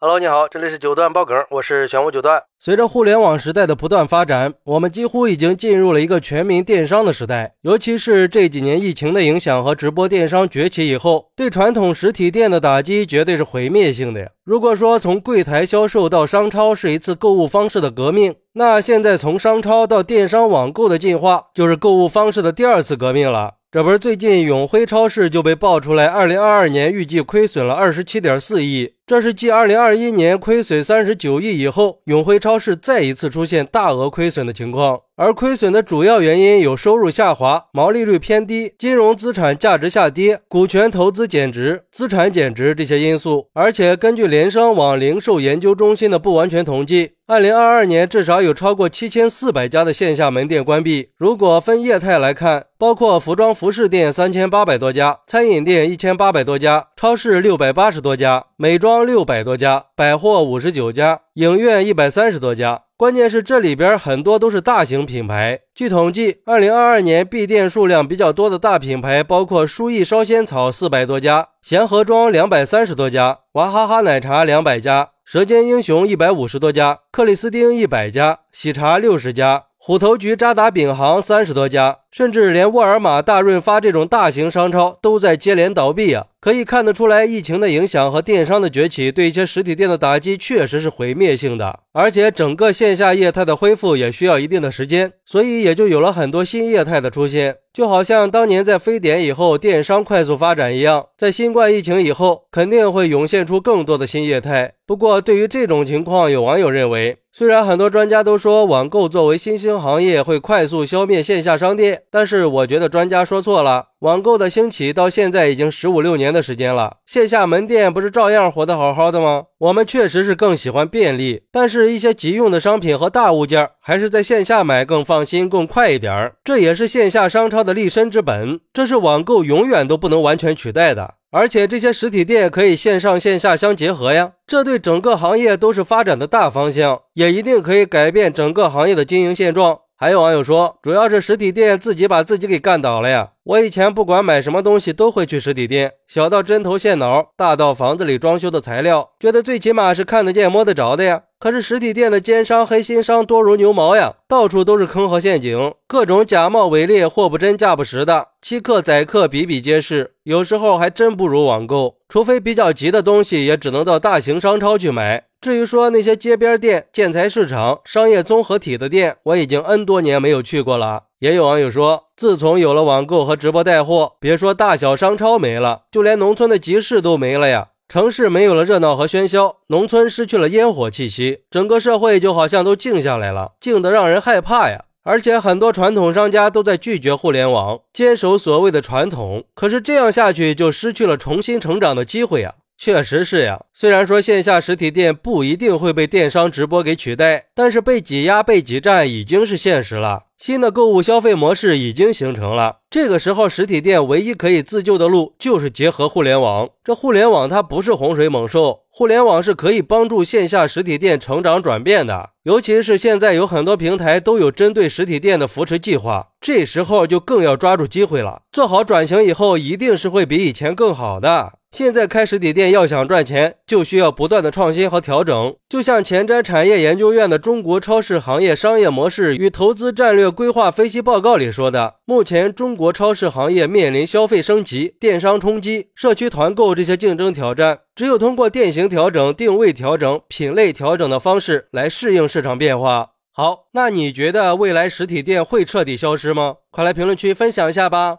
[0.00, 2.40] Hello，你好，这里是九段爆梗，我是玄武九段。
[2.60, 7.56] 随着互联网时代的不断发展，我们几乎已经进入了一个全民电商的时代。
[7.62, 14.28] 尤其是这几年疫情的影响和直播电商崛起以后，对传统实体店的打击绝对是毁灭性的呀。
[14.44, 23.54] 如果说从柜台销售到商超是一次购物方式的革命，那现在从商超到电商网购的进化，就是购物方式的第二次革命了。
[23.72, 28.92] 这不是最近永辉超市就被爆出来，二零二二年预计亏损了二十七点四亿。
[29.08, 35.00] 这是继二零二一年亏损三十九亿以后，永辉超市再一次出现大额亏损的情况。
[35.16, 43.48] 而亏损的主要原因有收入下滑、毛利率偏低、金融资产价值下跌、股权投资减值、资产减值这些因素。
[43.54, 51.08] 而且根据联商网零售研究中心的不完全统计，二零二二年至少有超过七千四百家的线下门店关闭。
[51.16, 58.97] 如果分业态来看，包括服装服饰店三千八百多家，餐饮店一千八百多家，超市六百八十多家，美妆。
[59.04, 62.82] 六百多家，百货五十九家，影院一百三十多家。
[62.96, 65.60] 关键是这里边很多都是大型品牌。
[65.74, 79.66] 据统计，二零二二年闭店数量比较多的大品牌包括舒逸烧仙草四百多家，贤合庄两百三十多家，娃哈哈奶茶两百家，舌尖英雄一百五十多家，克里斯汀一百家，喜茶六十家。
[79.80, 86.26] 虎头局、渣打饼行三十多家，甚至连沃尔玛、大润发这种大型商超都在接连倒闭啊！
[86.40, 91.80] 可以看得出来，疫情的影响和电商的崛起对一些实体店的打击确实是毁灭性的。
[91.92, 97.56] 而且整个线下业态的恢复也需要一定的时间，所以也就有了很多新业态的出现。
[97.72, 104.74] 就好像当年在非典以后电商快速发展一样，在新冠疫情以后，肯定会涌现出更多的新业态。
[104.86, 107.18] 不过，对于这种情况，有网友认为。
[107.30, 113.86] 虽然很多专家都说网购作为新兴行业会快速消灭线下商店，但是我觉得专家说错了。
[114.00, 119.44] 网购的兴起到现在已经十五六年的时间了，线下门店不是照样活得好好的吗？
[119.58, 126.32] 我们确实是更喜欢便利，但是一些急用的商品和大物件还是在线下买更放心、更快一点。
[126.44, 131.14] 这也是线下商超的立身之本，这是网购永远都不能完全取代的。
[131.30, 139.80] 而且这些实体店可以线上线下相结合呀，这对整个行业都是发展的大方向，也一定可以改变整个行业的经营现状。
[140.00, 143.30] 还有网友说，主要是实体店自己把自己给干倒了呀。
[143.42, 151.22] 我以前不管买什么东西都会去实体店，小到针头线脑，大到房子里装修的材料，觉得最起码是看得见摸得着的呀。
[151.40, 160.12] 可是实体店的奸商黑心商多如牛毛呀，到处都是坑和陷阱，各种假冒伪劣、货不真价不实的，欺客宰客比比皆是。
[160.22, 165.24] 有时候还真不如网购，除非比较急的东西，也只能到大型商超去买。
[165.40, 171.04] 至于说那些街边店、建材市场、商业综合体的店，我已经 N 多年没有去过了。
[171.20, 177.68] 也有网友说，自从有了网购和直播带货，别说大小商超没了，就连农村的集市都没了呀。
[177.88, 184.86] 城市没有了热闹和喧嚣，农村失去了烟火气息，整个社会就好像都静下来了，静得让人害怕呀。
[185.04, 189.44] 而且很多传统商家都在拒绝互联网，坚守所谓的传统。
[189.54, 192.56] 可是这样下去，就失去了重新成长的机会呀。
[192.78, 200.26] 确实是呀，虽然说线下实体店不一定会被电商直播给取代，但是被挤压、被挤占已经是现实了。
[200.36, 206.68] 新的购物消费模式已经形成了，这个时候实体店唯一可以自救的路就是结合互联网。
[206.84, 212.30] 这互联网它不是洪水猛兽，互联网是可以帮助线下实体店成长转变的。
[212.44, 221.54] 尤其是现在有很多平台都有针对实体店的扶持计划，这时候就更要抓住机会了，做好转型以后，一定是会比以前更好的。
[221.70, 225.54] 现在开实体店要想赚钱，就需要不断的创新和调整。
[225.68, 237.80] 就像前瞻产业研究院的《中国超市行业商业模式与投资战略规划分析报告》里说的，目前中国超市行业面临消费升级、电商冲击、社区团购这些竞争挑战。
[237.94, 243.10] 只有通过店型调整、定位调整、品类调整的方式来适应市场变化。
[243.32, 246.56] 好，那你觉得未来实体店会彻底消失吗？
[246.70, 248.18] 快来评论区分享一下吧！